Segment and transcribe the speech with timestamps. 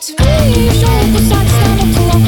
[0.00, 0.16] That
[1.20, 2.19] stand up to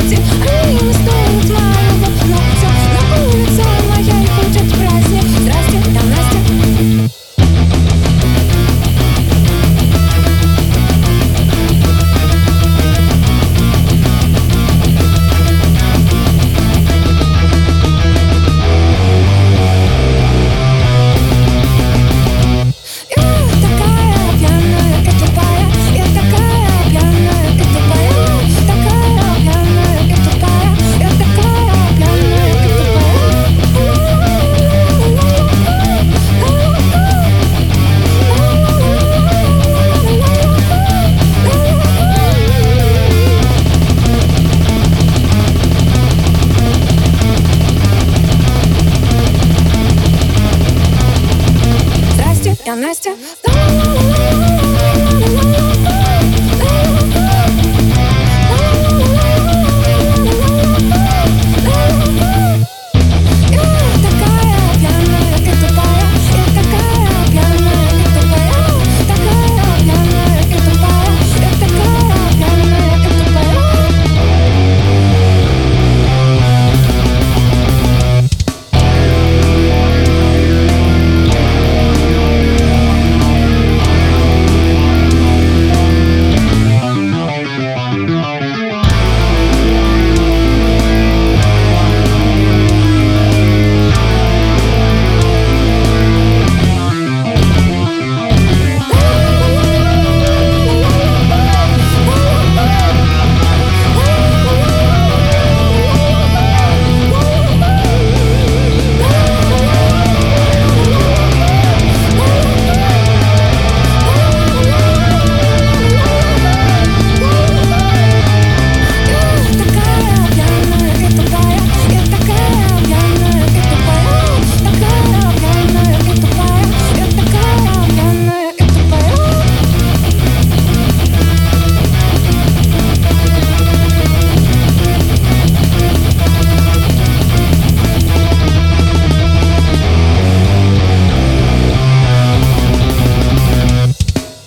[52.64, 53.17] Я Настя.